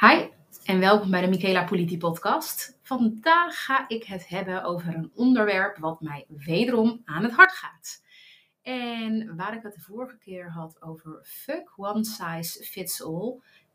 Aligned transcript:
Hi 0.00 0.28
en 0.64 0.78
welkom 0.78 1.10
bij 1.10 1.20
de 1.20 1.28
Michaela 1.28 1.64
Politi 1.64 1.98
podcast. 1.98 2.78
Vandaag 2.82 3.64
ga 3.64 3.88
ik 3.88 4.04
het 4.04 4.28
hebben 4.28 4.64
over 4.64 4.94
een 4.94 5.10
onderwerp 5.14 5.78
wat 5.78 6.00
mij 6.00 6.24
wederom 6.28 7.02
aan 7.04 7.22
het 7.22 7.32
hart 7.32 7.52
gaat. 7.52 8.02
En 8.62 9.36
waar 9.36 9.56
ik 9.56 9.62
het 9.62 9.74
de 9.74 9.80
vorige 9.80 10.18
keer 10.18 10.50
had 10.50 10.82
over 10.82 11.20
fuck 11.22 11.72
one 11.76 12.04
size 12.04 12.64
fits 12.64 13.02
all, 13.02 13.34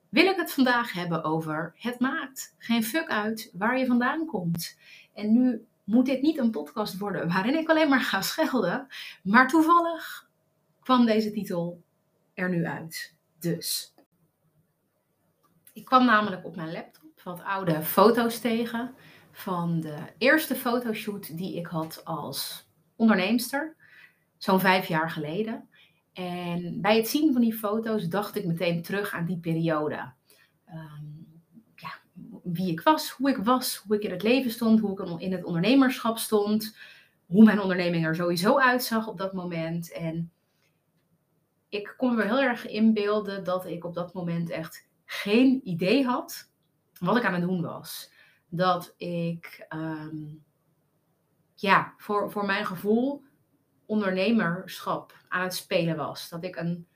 wil 0.10 0.26
ik 0.26 0.36
het 0.36 0.52
vandaag 0.52 0.94
hebben 0.94 1.24
over 1.24 1.74
het 1.78 2.00
maakt 2.00 2.56
geen 2.58 2.84
fuck 2.84 3.10
uit 3.10 3.52
waar 3.54 3.78
je 3.78 3.86
vandaan 3.86 4.26
komt. 4.26 4.78
En 5.14 5.34
nu 5.34 5.66
moet 5.84 6.06
dit 6.06 6.22
niet 6.22 6.38
een 6.38 6.52
podcast 6.52 6.98
worden 6.98 7.28
waarin 7.28 7.58
ik 7.58 7.70
alleen 7.70 7.90
maar 7.90 8.02
ga 8.02 8.22
schelden, 8.22 8.88
maar 9.24 9.48
toevallig 9.48 10.30
kwam 10.80 11.06
deze 11.06 11.32
titel 11.32 11.82
er 12.34 12.50
nu 12.50 12.66
uit. 12.66 13.16
Dus 13.40 13.94
ik 15.74 15.86
kwam 15.86 16.06
namelijk 16.06 16.46
op 16.46 16.56
mijn 16.56 16.72
laptop 16.72 17.22
wat 17.24 17.44
oude 17.44 17.82
foto's 17.82 18.40
tegen 18.40 18.96
van 19.32 19.80
de 19.80 19.98
eerste 20.18 20.56
fotoshoot 20.56 21.38
die 21.38 21.58
ik 21.58 21.68
had 21.68 22.02
als 22.06 22.70
onderneemster, 22.96 23.76
zo'n 24.38 24.60
vijf 24.60 24.88
jaar 24.88 25.10
geleden. 25.10 25.70
En 26.14 26.82
bij 26.82 26.96
het 26.96 27.08
zien 27.08 27.34
van 27.34 27.42
die 27.42 27.54
foto's 27.54 28.08
dacht 28.08 28.36
ik 28.36 28.46
meteen 28.46 28.82
terug 28.82 29.14
aan 29.14 29.26
die 29.26 29.40
periode. 29.40 30.12
Ehm, 30.66 31.06
ja, 31.76 31.92
wie 32.44 32.72
ik 32.72 32.82
was, 32.82 33.10
hoe 33.10 33.30
ik 33.30 33.38
was, 33.38 33.76
hoe 33.76 33.96
ik 33.96 34.04
in 34.04 34.12
het 34.12 34.24
leven 34.24 34.52
stond, 34.52 34.80
hoe 34.80 35.02
ik 35.02 35.20
in 35.20 35.32
het 35.32 35.44
ondernemerschap 35.44 36.18
stond, 36.18 36.78
hoe 37.26 37.44
mijn 37.44 37.62
onderneming 37.62 38.06
er 38.06 38.16
sowieso 38.16 38.60
uitzag 38.60 39.08
op 39.08 39.18
dat 39.18 39.34
moment. 39.34 39.92
En 39.92 40.32
ik 41.70 41.94
kon 41.98 42.16
me 42.16 42.24
heel 42.24 42.42
erg 42.42 42.68
inbeelden 42.68 43.44
dat 43.44 43.66
ik 43.66 43.86
op 43.86 43.94
dat 43.94 44.14
moment 44.14 44.50
echt 44.50 44.90
geen 45.12 45.62
idee 45.64 46.06
had 46.06 46.50
wat 47.00 47.18
ik 47.18 47.26
aan 47.26 47.34
het 47.34 47.42
doen 47.42 47.62
was. 47.62 48.12
Dat 48.50 48.94
ik, 48.98 49.66
ehm, 49.70 50.36
ja, 51.56 51.94
voor, 51.98 52.32
voor 52.32 52.46
mijn 52.46 52.66
gevoel 52.66 53.24
ondernemerschap 53.86 55.14
aan 55.28 55.44
het 55.44 55.54
spelen 55.54 55.96
was. 55.96 56.30
Dat 56.30 56.44
ik 56.44 56.56
een, 56.56 56.88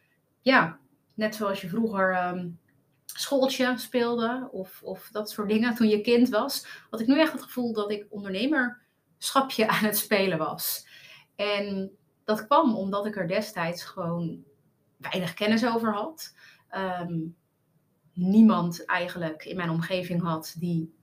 ja, 0.41 0.79
net 1.13 1.35
zoals 1.35 1.61
je 1.61 1.69
vroeger 1.69 2.27
um, 2.27 2.59
schooltje 3.05 3.77
speelde 3.77 4.49
of, 4.51 4.83
of 4.83 5.09
dat 5.11 5.29
soort 5.29 5.49
dingen 5.49 5.75
toen 5.75 5.87
je 5.87 6.01
kind 6.01 6.29
was, 6.29 6.67
had 6.89 6.99
ik 6.99 7.07
nu 7.07 7.19
echt 7.19 7.31
het 7.31 7.43
gevoel 7.43 7.73
dat 7.73 7.91
ik 7.91 8.07
ondernemerschapje 8.09 9.67
aan 9.73 9.83
het 9.83 9.97
spelen 9.97 10.37
was. 10.37 10.87
En 11.35 11.91
dat 12.23 12.45
kwam 12.45 12.75
omdat 12.75 13.05
ik 13.05 13.15
er 13.15 13.27
destijds 13.27 13.83
gewoon 13.83 14.43
weinig 14.97 15.33
kennis 15.33 15.65
over 15.65 15.93
had. 15.93 16.35
Ehm, 16.69 17.17
niemand 18.15 18.85
eigenlijk 18.85 19.45
in 19.45 19.55
mijn 19.55 19.69
omgeving 19.69 20.21
had 20.21 20.55
die 20.57 20.93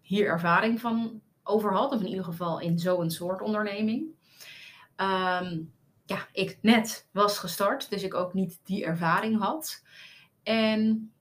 hier 0.00 0.26
ervaring 0.26 0.80
van 0.80 1.22
over 1.42 1.72
had, 1.72 1.92
of 1.92 2.00
in 2.00 2.08
ieder 2.08 2.24
geval 2.24 2.60
in 2.60 2.78
zo'n 2.78 3.10
soort 3.10 3.40
onderneming. 3.40 4.06
Ehm, 4.96 5.60
ja, 6.04 6.28
ik 6.32 6.58
net 6.62 7.08
was 7.12 7.38
gestart, 7.38 7.90
dus 7.90 8.02
ik 8.02 8.14
ook 8.14 8.34
niet 8.34 8.60
die 8.64 8.84
ervaring 8.84 9.38
had. 9.38 9.82
En 10.42 11.12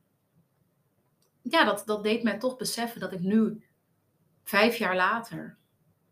ja, 1.42 1.64
dat, 1.64 1.84
dat 1.86 2.04
deed 2.04 2.24
mij 2.24 2.40
toch 2.40 2.58
beseffen 2.58 3.00
dat 3.00 3.14
ik 3.14 3.20
nu, 3.20 3.64
vijf 4.44 4.78
jaar 4.78 4.96
later, 4.96 5.58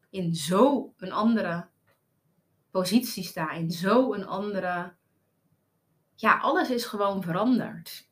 in 0.09 0.35
zo 0.35 0.93
een 0.97 1.11
andere 1.11 1.67
positie 2.71 3.23
sta, 3.23 3.51
in 3.51 3.71
zo 3.71 4.13
een 4.13 4.25
andere. 4.25 4.93
Ja, 6.15 6.37
alles 6.37 6.69
is 6.69 6.85
gewoon 6.85 7.23
veranderd. 7.23 8.06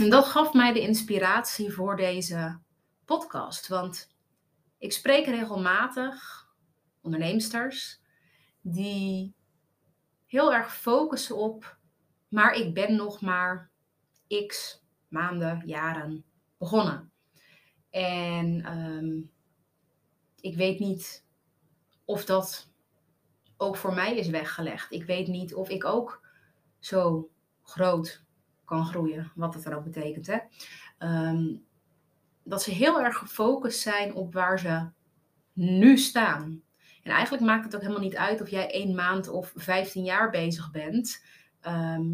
En 0.00 0.10
dat 0.10 0.26
gaf 0.26 0.52
mij 0.52 0.72
de 0.72 0.80
inspiratie 0.80 1.72
voor 1.72 1.96
deze 1.96 2.58
podcast. 3.04 3.68
Want 3.68 4.16
ik 4.78 4.92
spreek 4.92 5.26
regelmatig 5.26 6.46
onderneemsters 7.00 8.00
die 8.60 9.34
heel 10.26 10.52
erg 10.52 10.76
focussen 10.76 11.36
op, 11.36 11.78
maar 12.28 12.52
ik 12.54 12.74
ben 12.74 12.96
nog 12.96 13.20
maar 13.20 13.70
x 14.46 14.82
maanden, 15.08 15.62
jaren 15.64 16.24
begonnen. 16.58 17.12
En 17.90 18.64
ehm, 18.64 19.20
ik 20.40 20.56
weet 20.56 20.78
niet 20.78 21.24
of 22.04 22.24
dat 22.24 22.72
ook 23.56 23.76
voor 23.76 23.94
mij 23.94 24.16
is 24.16 24.28
weggelegd. 24.28 24.92
Ik 24.92 25.04
weet 25.04 25.26
niet 25.26 25.54
of 25.54 25.68
ik 25.68 25.84
ook 25.84 26.26
zo 26.78 27.30
groot 27.62 28.28
kan 28.70 28.86
groeien, 28.86 29.32
wat 29.34 29.52
dat 29.52 29.62
dan 29.62 29.72
ook 29.72 29.84
betekent. 29.84 30.26
Hè? 30.26 30.38
Ehm, 30.98 31.56
dat 32.42 32.62
ze 32.62 32.70
heel 32.70 33.00
erg 33.00 33.16
gefocust 33.16 33.80
zijn 33.80 34.14
op 34.14 34.32
waar 34.32 34.58
ze 34.58 34.88
nu 35.52 35.98
staan. 35.98 36.62
En 37.02 37.12
eigenlijk 37.12 37.44
maakt 37.44 37.64
het 37.64 37.74
ook 37.74 37.80
helemaal 37.80 38.02
niet 38.02 38.16
uit 38.16 38.40
of 38.40 38.48
jij 38.48 38.70
één 38.70 38.94
maand 38.94 39.28
of 39.28 39.52
15 39.54 40.04
jaar 40.04 40.30
bezig 40.30 40.70
bent. 40.70 41.24
Ehm, 41.60 42.06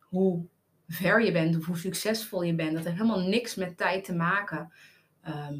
hoe 0.00 0.46
ver 0.88 1.24
je 1.24 1.32
bent 1.32 1.56
of 1.56 1.66
hoe 1.66 1.76
succesvol 1.76 2.42
je 2.42 2.54
bent. 2.54 2.74
Dat 2.74 2.84
heeft 2.84 2.96
helemaal 2.96 3.28
niks 3.28 3.54
met 3.54 3.76
tijd 3.76 4.04
te 4.04 4.14
maken, 4.14 4.72
ehm, 5.22 5.58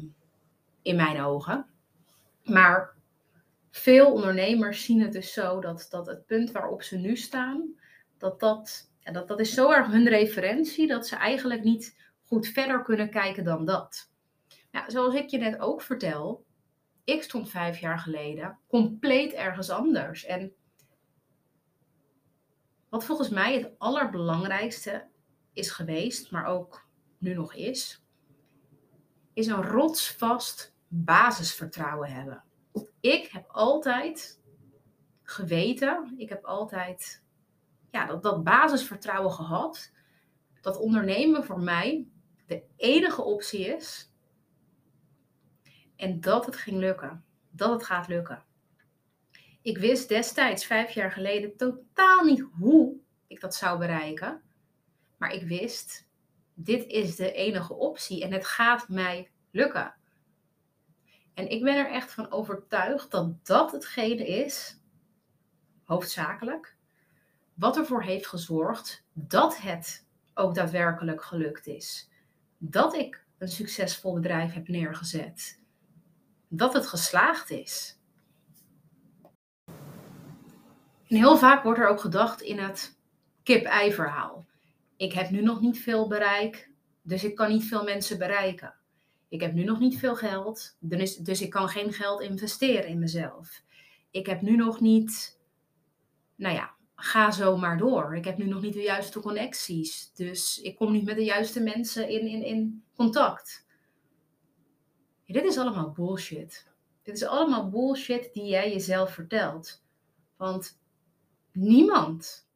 in 0.81 0.95
mijn 0.95 1.21
ogen. 1.21 1.65
Maar 2.43 2.93
veel 3.71 4.13
ondernemers 4.13 4.83
zien 4.83 5.01
het 5.01 5.11
dus 5.11 5.33
zo 5.33 5.61
dat, 5.61 5.87
dat 5.89 6.07
het 6.07 6.25
punt 6.25 6.51
waarop 6.51 6.83
ze 6.83 6.97
nu 6.97 7.15
staan, 7.15 7.73
dat 8.17 8.39
dat 8.39 8.88
en 9.09 9.15
dat, 9.15 9.27
dat 9.27 9.39
is 9.39 9.53
zo 9.53 9.71
erg 9.71 9.87
hun 9.87 10.07
referentie 10.07 10.87
dat 10.87 11.07
ze 11.07 11.15
eigenlijk 11.15 11.63
niet 11.63 11.97
goed 12.23 12.47
verder 12.47 12.83
kunnen 12.83 13.09
kijken 13.09 13.43
dan 13.43 13.65
dat. 13.65 14.11
Nou, 14.71 14.91
zoals 14.91 15.13
ik 15.13 15.29
je 15.29 15.37
net 15.37 15.59
ook 15.59 15.81
vertel, 15.81 16.45
ik 17.03 17.23
stond 17.23 17.49
vijf 17.49 17.79
jaar 17.79 17.99
geleden 17.99 18.59
compleet 18.67 19.33
ergens 19.33 19.69
anders. 19.69 20.25
En 20.25 20.53
wat 22.89 23.05
volgens 23.05 23.29
mij 23.29 23.53
het 23.53 23.71
allerbelangrijkste 23.77 25.07
is 25.53 25.71
geweest, 25.71 26.31
maar 26.31 26.45
ook 26.45 26.87
nu 27.17 27.33
nog 27.33 27.53
is, 27.53 28.03
is 29.33 29.47
een 29.47 29.63
rotsvast 29.63 30.75
basisvertrouwen 30.87 32.11
hebben. 32.11 32.43
Ik 32.99 33.27
heb 33.27 33.45
altijd 33.47 34.41
geweten, 35.23 36.13
ik 36.17 36.29
heb 36.29 36.45
altijd 36.45 37.27
ja, 37.91 38.05
dat, 38.05 38.23
dat 38.23 38.43
basisvertrouwen 38.43 39.31
gehad. 39.31 39.91
Dat 40.61 40.77
ondernemen 40.77 41.43
voor 41.43 41.59
mij 41.59 42.07
de 42.47 42.63
enige 42.75 43.21
optie 43.21 43.65
is. 43.65 44.11
En 45.95 46.19
dat 46.19 46.45
het 46.45 46.55
ging 46.55 46.77
lukken. 46.77 47.23
Dat 47.49 47.71
het 47.71 47.83
gaat 47.83 48.07
lukken. 48.07 48.43
Ik 49.61 49.77
wist 49.77 50.09
destijds, 50.09 50.65
vijf 50.65 50.91
jaar 50.91 51.11
geleden, 51.11 51.57
totaal 51.57 52.23
niet 52.23 52.45
hoe 52.51 52.95
ik 53.27 53.39
dat 53.39 53.55
zou 53.55 53.79
bereiken. 53.79 54.41
Maar 55.17 55.31
ik 55.33 55.47
wist, 55.47 56.07
dit 56.53 56.85
is 56.85 57.15
de 57.15 57.31
enige 57.31 57.73
optie 57.73 58.23
en 58.23 58.31
het 58.31 58.45
gaat 58.45 58.89
mij 58.89 59.31
lukken. 59.51 59.95
En 61.33 61.49
ik 61.49 61.63
ben 61.63 61.75
er 61.75 61.91
echt 61.91 62.11
van 62.11 62.31
overtuigd 62.31 63.11
dat 63.11 63.45
dat 63.45 63.71
hetgene 63.71 64.27
is, 64.27 64.81
hoofdzakelijk, 65.83 66.77
wat 67.59 67.77
ervoor 67.77 68.03
heeft 68.03 68.27
gezorgd 68.27 69.03
dat 69.13 69.57
het 69.57 70.07
ook 70.33 70.55
daadwerkelijk 70.55 71.23
gelukt 71.23 71.67
is. 71.67 72.09
Dat 72.57 72.93
ik 72.93 73.23
een 73.37 73.47
succesvol 73.47 74.13
bedrijf 74.13 74.53
heb 74.53 74.67
neergezet. 74.67 75.61
Dat 76.47 76.73
het 76.73 76.87
geslaagd 76.87 77.49
is. 77.49 77.99
En 81.07 81.15
heel 81.15 81.37
vaak 81.37 81.63
wordt 81.63 81.79
er 81.79 81.87
ook 81.87 81.99
gedacht 81.99 82.41
in 82.41 82.59
het 82.59 82.99
kip-ei 83.43 83.93
verhaal. 83.93 84.47
Ik 84.97 85.13
heb 85.13 85.29
nu 85.29 85.41
nog 85.41 85.61
niet 85.61 85.79
veel 85.79 86.07
bereik, 86.07 86.71
dus 87.01 87.23
ik 87.23 87.35
kan 87.35 87.49
niet 87.49 87.63
veel 87.63 87.83
mensen 87.83 88.17
bereiken. 88.17 88.73
Ik 89.27 89.41
heb 89.41 89.53
nu 89.53 89.63
nog 89.63 89.79
niet 89.79 89.99
veel 89.99 90.15
geld, 90.15 90.77
dus 90.79 91.41
ik 91.41 91.49
kan 91.49 91.69
geen 91.69 91.93
geld 91.93 92.21
investeren 92.21 92.87
in 92.87 92.99
mezelf. 92.99 93.63
Ik 94.11 94.25
heb 94.25 94.41
nu 94.41 94.55
nog 94.55 94.79
niet, 94.79 95.39
nou 96.35 96.55
ja, 96.55 96.77
ga 96.99 97.31
zo 97.31 97.57
maar 97.57 97.77
door. 97.77 98.15
Ik 98.15 98.25
heb 98.25 98.37
nu 98.37 98.45
nog 98.45 98.61
niet 98.61 98.73
de 98.73 98.81
juiste 98.81 99.19
connecties. 99.19 100.13
Dus 100.13 100.59
ik 100.61 100.75
kom 100.75 100.91
niet 100.91 101.05
met 101.05 101.15
de 101.15 101.23
juiste 101.23 101.59
mensen 101.59 102.09
in, 102.09 102.27
in, 102.27 102.43
in 102.43 102.83
contact. 102.95 103.65
dit 105.25 105.43
is 105.43 105.57
allemaal 105.57 105.91
bullshit. 105.91 106.67
Dit 107.03 107.15
is 107.15 107.23
allemaal 107.23 107.69
bullshit 107.69 108.33
die 108.33 108.45
jij 108.45 108.71
jezelf 108.71 109.13
vertelt. 109.13 109.83
Want 110.37 110.79
niemand 111.51 112.47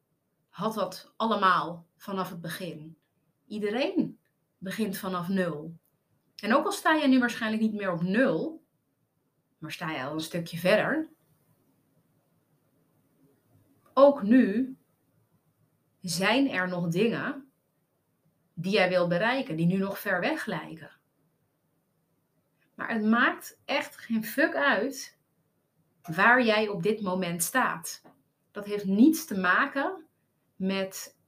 had 0.48 0.74
dat 0.74 1.12
allemaal 1.16 1.86
vanaf 1.96 2.30
het 2.30 2.40
begin. 2.40 2.96
Iedereen 3.46 4.18
begint 4.58 4.98
vanaf 4.98 5.28
nul. 5.28 5.76
En 6.36 6.54
ook 6.54 6.64
al 6.64 6.72
sta 6.72 6.94
je 6.94 7.08
nu 7.08 7.18
waarschijnlijk 7.18 7.62
niet 7.62 7.74
meer 7.74 7.92
op 7.92 8.02
nul, 8.02 8.64
maar 9.58 9.72
sta 9.72 9.90
je 9.90 10.02
al 10.02 10.12
een 10.12 10.20
stukje 10.20 10.58
verder, 10.58 11.08
ook 13.94 14.22
nu 14.22 14.76
zijn 16.00 16.50
er 16.50 16.68
nog 16.68 16.88
dingen 16.88 17.52
die 18.54 18.72
jij 18.72 18.88
wil 18.88 19.08
bereiken, 19.08 19.56
die 19.56 19.66
nu 19.66 19.76
nog 19.76 19.98
ver 19.98 20.20
weg 20.20 20.46
lijken. 20.46 20.90
Maar 22.74 22.92
het 22.92 23.04
maakt 23.04 23.60
echt 23.64 23.96
geen 23.96 24.24
fuck 24.24 24.54
uit 24.54 25.18
waar 26.02 26.44
jij 26.44 26.68
op 26.68 26.82
dit 26.82 27.00
moment 27.00 27.42
staat. 27.42 28.02
Dat 28.50 28.64
heeft 28.64 28.84
niets 28.84 29.24
te 29.24 29.38
maken 29.38 30.06
met 30.56 31.18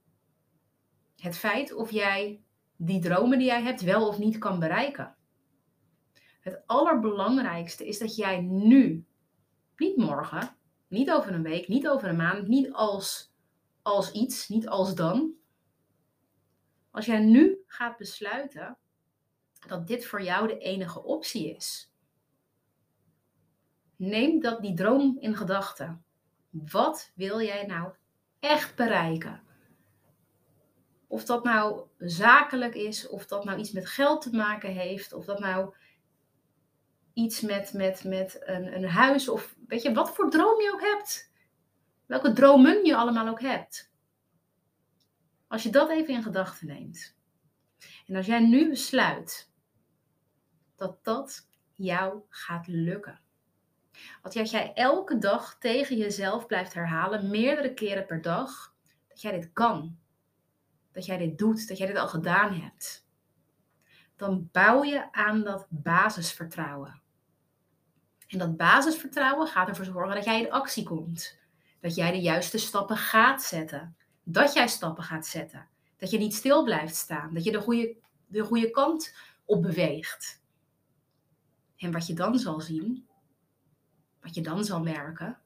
het 1.15 1.37
feit 1.37 1.73
of 1.73 1.91
jij 1.91 2.41
die 2.75 3.01
dromen 3.01 3.37
die 3.37 3.47
jij 3.47 3.61
hebt 3.61 3.81
wel 3.81 4.07
of 4.07 4.17
niet 4.17 4.37
kan 4.37 4.59
bereiken. 4.59 5.15
Het 6.39 6.63
allerbelangrijkste 6.65 7.87
is 7.87 7.97
dat 7.97 8.15
jij 8.15 8.41
nu, 8.41 9.05
niet 9.77 9.97
morgen, 9.97 10.56
niet 10.87 11.11
over 11.11 11.33
een 11.33 11.43
week, 11.43 11.67
niet 11.67 11.87
over 11.87 12.09
een 12.09 12.15
maand, 12.15 12.47
niet 12.47 12.71
als, 12.71 13.33
als 13.81 14.11
iets, 14.11 14.47
niet 14.47 14.67
als 14.67 14.95
dan. 14.95 15.33
Als 16.91 17.05
jij 17.05 17.19
nu 17.19 17.63
gaat 17.67 17.97
besluiten 17.97 18.77
dat 19.67 19.87
dit 19.87 20.05
voor 20.05 20.23
jou 20.23 20.47
de 20.47 20.57
enige 20.57 21.03
optie 21.03 21.55
is. 21.55 21.91
Neem 23.95 24.39
dat 24.39 24.61
die 24.61 24.73
droom 24.73 25.17
in 25.19 25.35
gedachten. 25.35 26.03
Wat 26.49 27.11
wil 27.15 27.41
jij 27.41 27.65
nou 27.65 27.93
echt 28.39 28.75
bereiken? 28.75 29.41
Of 31.07 31.25
dat 31.25 31.43
nou 31.43 31.87
zakelijk 31.97 32.75
is, 32.75 33.07
of 33.07 33.25
dat 33.25 33.45
nou 33.45 33.59
iets 33.59 33.71
met 33.71 33.87
geld 33.87 34.21
te 34.21 34.35
maken 34.35 34.71
heeft, 34.71 35.13
of 35.13 35.25
dat 35.25 35.39
nou 35.39 35.73
iets 37.17 37.41
met, 37.41 37.73
met, 37.73 38.03
met 38.03 38.41
een, 38.45 38.75
een 38.75 38.89
huis, 38.89 39.29
of 39.29 39.55
weet 39.67 39.81
je, 39.81 39.93
wat 39.93 40.15
voor 40.15 40.29
droom 40.29 40.61
je 40.61 40.71
ook 40.73 40.81
hebt. 40.81 41.31
Welke 42.05 42.33
dromen 42.33 42.85
je 42.85 42.95
allemaal 42.95 43.27
ook 43.27 43.41
hebt. 43.41 43.91
Als 45.47 45.63
je 45.63 45.69
dat 45.69 45.89
even 45.89 46.13
in 46.13 46.23
gedachten 46.23 46.67
neemt. 46.67 47.15
En 48.07 48.15
als 48.15 48.25
jij 48.25 48.39
nu 48.39 48.69
besluit 48.69 49.51
dat 50.75 51.03
dat 51.03 51.49
jou 51.75 52.21
gaat 52.29 52.67
lukken. 52.67 53.19
Als 54.21 54.51
jij 54.51 54.73
elke 54.73 55.17
dag 55.17 55.57
tegen 55.59 55.97
jezelf 55.97 56.45
blijft 56.45 56.73
herhalen, 56.73 57.29
meerdere 57.29 57.73
keren 57.73 58.05
per 58.05 58.21
dag, 58.21 58.75
dat 59.07 59.21
jij 59.21 59.31
dit 59.31 59.53
kan. 59.53 59.97
Dat 60.91 61.05
jij 61.05 61.17
dit 61.17 61.37
doet, 61.37 61.67
dat 61.67 61.77
jij 61.77 61.87
dit 61.87 61.97
al 61.97 62.07
gedaan 62.07 62.53
hebt. 62.53 63.07
Dan 64.15 64.49
bouw 64.51 64.83
je 64.83 65.11
aan 65.11 65.43
dat 65.43 65.67
basisvertrouwen. 65.69 67.05
En 68.27 68.37
dat 68.37 68.57
basisvertrouwen 68.57 69.47
gaat 69.47 69.67
ervoor 69.67 69.85
zorgen 69.85 70.15
dat 70.15 70.25
jij 70.25 70.41
in 70.41 70.51
actie 70.51 70.83
komt. 70.83 71.37
Dat 71.79 71.95
jij 71.95 72.11
de 72.11 72.21
juiste 72.21 72.57
stappen 72.57 72.97
gaat 72.97 73.43
zetten. 73.43 73.95
Dat 74.23 74.53
jij 74.53 74.67
stappen 74.67 75.03
gaat 75.03 75.25
zetten. 75.25 75.67
Dat 75.97 76.11
je 76.11 76.17
niet 76.17 76.35
stil 76.35 76.63
blijft 76.63 76.95
staan. 76.95 77.33
Dat 77.33 77.43
je 77.43 77.51
de 77.51 77.61
goede, 77.61 77.95
de 78.27 78.43
goede 78.43 78.69
kant 78.69 79.15
op 79.45 79.61
beweegt. 79.61 80.41
En 81.77 81.91
wat 81.91 82.07
je 82.07 82.13
dan 82.13 82.39
zal 82.39 82.61
zien, 82.61 83.07
wat 84.21 84.35
je 84.35 84.41
dan 84.41 84.63
zal 84.63 84.81
merken, 84.81 85.39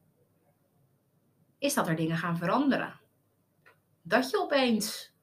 is 1.57 1.73
dat 1.73 1.87
er 1.87 1.95
dingen 1.95 2.17
gaan 2.17 2.37
veranderen. 2.37 2.99
Dat 4.01 4.29
je 4.29 4.39
opeens 4.39 5.13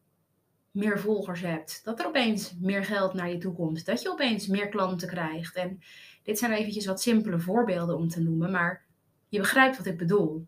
meer 0.70 1.00
volgers 1.00 1.40
hebt, 1.40 1.84
dat 1.84 2.00
er 2.00 2.06
opeens 2.06 2.55
meer 2.60 2.84
geld 2.84 3.14
naar 3.14 3.31
je 3.31 3.38
toe 3.38 3.55
komt, 3.55 3.87
dat 3.87 4.02
je 4.02 4.10
opeens 4.10 4.46
meer 4.46 4.69
klanten 4.69 5.08
krijgt. 5.08 5.55
En 5.55 5.81
dit 6.29 6.39
zijn 6.39 6.53
eventjes 6.53 6.87
wat 6.87 7.01
simpele 7.01 7.41
voorbeelden 7.41 7.97
om 7.97 8.09
te 8.09 8.23
noemen, 8.23 8.51
maar 8.51 8.85
je 9.29 9.39
begrijpt 9.39 9.77
wat 9.77 9.87
ik 9.87 9.99
bedoel. 9.99 10.47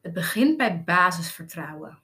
Het 0.00 0.12
begint 0.12 0.56
bij 0.56 0.84
basisvertrouwen. 0.84 1.98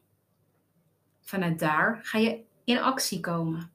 Vanuit 1.21 1.59
daar 1.59 2.01
ga 2.03 2.19
je 2.19 2.45
in 2.65 2.79
actie 2.79 3.21
komen. 3.21 3.73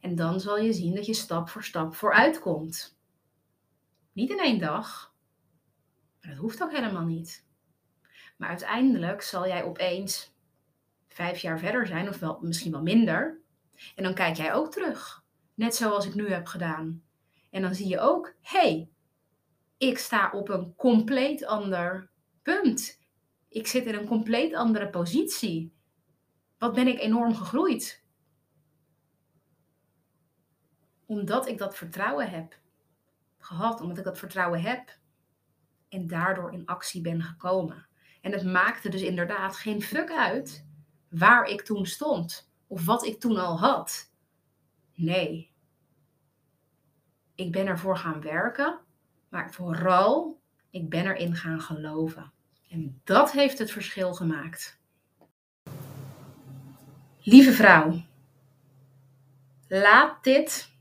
En 0.00 0.14
dan 0.14 0.40
zal 0.40 0.58
je 0.58 0.72
zien 0.72 0.94
dat 0.94 1.06
je 1.06 1.14
stap 1.14 1.48
voor 1.48 1.64
stap 1.64 1.94
vooruit 1.94 2.38
komt. 2.38 2.98
Niet 4.12 4.30
in 4.30 4.38
één 4.38 4.58
dag. 4.58 5.14
Maar 6.20 6.30
dat 6.30 6.40
hoeft 6.40 6.62
ook 6.62 6.72
helemaal 6.72 7.06
niet. 7.06 7.46
Maar 8.36 8.48
uiteindelijk 8.48 9.22
zal 9.22 9.46
jij 9.46 9.64
opeens 9.64 10.34
vijf 11.08 11.38
jaar 11.38 11.58
verder 11.58 11.86
zijn, 11.86 12.08
of 12.08 12.18
wel, 12.18 12.38
misschien 12.40 12.72
wel 12.72 12.82
minder. 12.82 13.40
En 13.94 14.02
dan 14.02 14.14
kijk 14.14 14.36
jij 14.36 14.54
ook 14.54 14.72
terug. 14.72 15.21
Net 15.62 15.74
zoals 15.74 16.06
ik 16.06 16.14
nu 16.14 16.28
heb 16.30 16.46
gedaan. 16.46 17.02
En 17.50 17.62
dan 17.62 17.74
zie 17.74 17.88
je 17.88 17.98
ook, 17.98 18.34
hé, 18.40 18.58
hey, 18.58 18.90
ik 19.76 19.98
sta 19.98 20.30
op 20.30 20.48
een 20.48 20.74
compleet 20.76 21.44
ander 21.44 22.10
punt. 22.42 23.00
Ik 23.48 23.66
zit 23.66 23.86
in 23.86 23.94
een 23.94 24.06
compleet 24.06 24.54
andere 24.54 24.90
positie. 24.90 25.72
Wat 26.58 26.74
ben 26.74 26.86
ik 26.86 26.98
enorm 26.98 27.34
gegroeid? 27.34 28.04
Omdat 31.06 31.46
ik 31.46 31.58
dat 31.58 31.76
vertrouwen 31.76 32.30
heb 32.30 32.58
gehad, 33.38 33.80
omdat 33.80 33.98
ik 33.98 34.04
dat 34.04 34.18
vertrouwen 34.18 34.62
heb 34.62 34.98
en 35.88 36.06
daardoor 36.06 36.52
in 36.52 36.66
actie 36.66 37.00
ben 37.00 37.22
gekomen. 37.22 37.86
En 38.20 38.32
het 38.32 38.44
maakte 38.44 38.88
dus 38.88 39.02
inderdaad 39.02 39.56
geen 39.56 39.82
fuck 39.82 40.10
uit 40.10 40.66
waar 41.08 41.44
ik 41.44 41.62
toen 41.62 41.86
stond 41.86 42.50
of 42.66 42.84
wat 42.84 43.04
ik 43.04 43.20
toen 43.20 43.36
al 43.36 43.58
had. 43.58 44.12
Nee. 44.94 45.51
Ik 47.42 47.52
ben 47.52 47.66
ervoor 47.66 47.96
gaan 47.96 48.20
werken, 48.20 48.78
maar 49.28 49.52
vooral 49.52 50.40
ik 50.70 50.88
ben 50.88 51.06
erin 51.06 51.36
gaan 51.36 51.60
geloven. 51.60 52.32
En 52.68 53.00
dat 53.04 53.32
heeft 53.32 53.58
het 53.58 53.70
verschil 53.70 54.14
gemaakt. 54.14 54.80
Lieve 57.20 57.52
vrouw, 57.52 58.02
laat 59.68 60.24
dit 60.24 60.72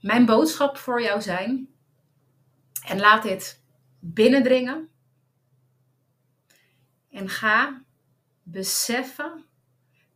mijn 0.00 0.26
boodschap 0.26 0.76
voor 0.76 1.02
jou 1.02 1.20
zijn. 1.20 1.68
En 2.86 3.00
laat 3.00 3.22
dit 3.22 3.62
binnendringen. 3.98 4.88
En 7.10 7.28
ga 7.28 7.82
beseffen 8.42 9.44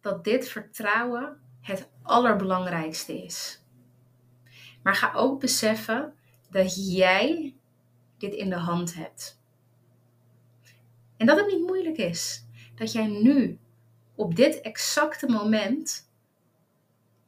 dat 0.00 0.24
dit 0.24 0.48
vertrouwen 0.48 1.40
het 1.60 1.88
allerbelangrijkste 2.02 3.24
is. 3.24 3.57
Maar 4.88 4.96
ga 4.96 5.12
ook 5.14 5.40
beseffen 5.40 6.14
dat 6.50 6.94
jij 6.94 7.54
dit 8.18 8.34
in 8.34 8.50
de 8.50 8.56
hand 8.56 8.94
hebt. 8.94 9.40
En 11.16 11.26
dat 11.26 11.36
het 11.36 11.46
niet 11.46 11.66
moeilijk 11.66 11.96
is. 11.96 12.44
Dat 12.74 12.92
jij 12.92 13.06
nu, 13.06 13.58
op 14.14 14.36
dit 14.36 14.60
exacte 14.60 15.26
moment, 15.26 16.10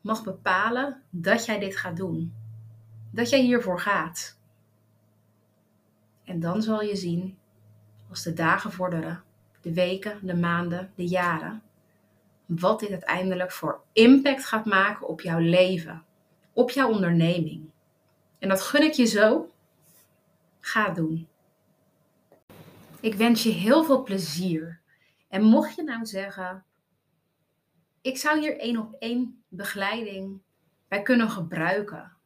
mag 0.01 0.25
bepalen 0.25 1.03
dat 1.11 1.45
jij 1.45 1.59
dit 1.59 1.77
gaat 1.77 1.97
doen 1.97 2.35
dat 3.11 3.31
jij 3.31 3.41
hiervoor 3.41 3.81
gaat. 3.81 4.39
En 6.25 6.41
dan 6.41 6.63
zal 6.63 6.83
je 6.83 6.97
zien, 6.97 7.39
als 8.09 8.23
de 8.23 8.33
dagen 8.33 8.73
vorderen, 8.73 9.23
de 9.61 9.73
weken, 9.73 10.27
de 10.27 10.37
maanden, 10.37 10.93
de 10.95 11.07
jaren, 11.07 11.63
wat 12.47 12.81
dit 12.81 12.91
uiteindelijk 12.91 13.53
voor 13.53 13.81
impact 13.93 14.45
gaat 14.45 14.65
maken 14.65 15.09
op 15.09 15.21
jouw 15.21 15.39
leven, 15.39 16.05
op 16.61 16.71
jouw 16.71 16.91
onderneming. 16.91 17.71
En 18.39 18.49
dat 18.49 18.63
gun 18.63 18.83
ik 18.83 18.93
je 18.93 19.05
zo. 19.05 19.51
Ga 20.61 20.91
doen. 20.91 21.29
Ik 23.01 23.15
wens 23.15 23.43
je 23.43 23.51
heel 23.51 23.85
veel 23.85 24.03
plezier. 24.03 24.81
En 25.29 25.43
mocht 25.43 25.75
je 25.75 25.83
nou 25.83 26.07
zeggen, 26.07 26.65
ik 28.01 28.17
zou 28.17 28.39
hier 28.39 28.59
één 28.59 28.77
op 28.77 28.95
één 28.99 29.43
begeleiding 29.49 30.41
bij 30.89 31.03
kunnen 31.03 31.31
gebruiken 31.31 32.19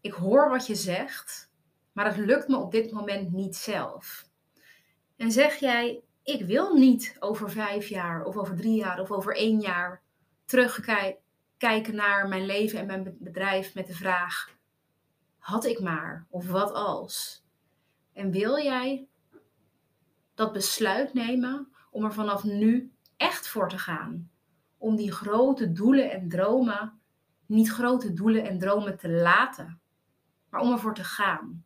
ik 0.00 0.12
hoor 0.12 0.48
wat 0.48 0.66
je 0.66 0.74
zegt, 0.74 1.50
maar 1.92 2.06
het 2.06 2.16
lukt 2.16 2.48
me 2.48 2.56
op 2.56 2.70
dit 2.70 2.92
moment 2.92 3.32
niet 3.32 3.56
zelf. 3.56 4.24
En 5.16 5.32
zeg 5.32 5.56
jij, 5.56 6.02
ik 6.22 6.46
wil 6.46 6.74
niet 6.74 7.16
over 7.18 7.50
vijf 7.50 7.88
jaar 7.88 8.24
of 8.24 8.36
over 8.36 8.56
drie 8.56 8.76
jaar 8.76 9.00
of 9.00 9.10
over 9.10 9.36
één 9.36 9.60
jaar 9.60 10.02
terugkijken 10.44 11.20
naar 11.92 12.28
mijn 12.28 12.46
leven 12.46 12.78
en 12.78 12.86
mijn 12.86 13.16
bedrijf 13.18 13.74
met 13.74 13.86
de 13.86 13.94
vraag, 13.94 14.56
had 15.38 15.64
ik 15.64 15.80
maar 15.80 16.26
of 16.30 16.48
wat 16.48 16.72
als? 16.72 17.44
En 18.12 18.30
wil 18.30 18.58
jij 18.58 19.08
dat 20.34 20.52
besluit 20.52 21.14
nemen 21.14 21.72
om 21.90 22.04
er 22.04 22.12
vanaf 22.12 22.44
nu 22.44 22.92
echt 23.16 23.48
voor 23.48 23.68
te 23.68 23.78
gaan? 23.78 24.30
Om 24.78 24.96
die 24.96 25.12
grote 25.12 25.72
doelen 25.72 26.10
en 26.10 26.28
dromen, 26.28 27.00
niet 27.46 27.70
grote 27.70 28.12
doelen 28.12 28.44
en 28.44 28.58
dromen 28.58 28.98
te 28.98 29.08
laten, 29.08 29.80
maar 30.50 30.60
om 30.60 30.72
ervoor 30.72 30.94
te 30.94 31.04
gaan. 31.04 31.64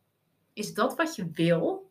Is 0.52 0.74
dat 0.74 0.96
wat 0.96 1.16
je 1.16 1.30
wil? 1.30 1.90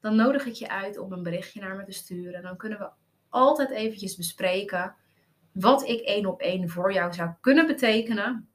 Dan 0.00 0.16
nodig 0.16 0.46
ik 0.46 0.54
je 0.54 0.68
uit 0.68 0.98
om 0.98 1.12
een 1.12 1.22
berichtje 1.22 1.60
naar 1.60 1.76
me 1.76 1.84
te 1.84 1.92
sturen. 1.92 2.42
Dan 2.42 2.56
kunnen 2.56 2.78
we 2.78 2.90
altijd 3.28 3.70
eventjes 3.70 4.16
bespreken 4.16 4.94
wat 5.54 5.88
ik 5.88 6.00
één 6.00 6.26
op 6.26 6.40
één 6.40 6.68
voor 6.68 6.92
jou 6.92 7.12
zou 7.12 7.30
kunnen 7.40 7.66
betekenen. 7.66 8.48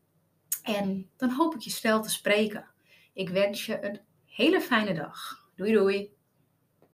En 0.64 1.10
dan 1.18 1.30
hoop 1.30 1.56
ik 1.56 1.62
je 1.62 1.70
snel 1.70 2.02
te 2.02 2.10
spreken. 2.10 2.68
Ik 3.14 3.30
wens 3.30 3.66
je 3.66 3.86
een 3.86 4.00
hele 4.26 4.62
fijne 4.62 4.94
dag. 4.94 5.48
Doei 5.56 5.74
doei. 5.74 6.18